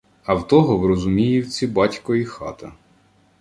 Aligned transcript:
А 0.23 0.33
в 0.35 0.47
того 0.47 0.77
в 0.79 0.85
Розуміївці— 0.85 1.67
батько 1.67 2.15
і 2.15 2.25
хата. 2.25 2.71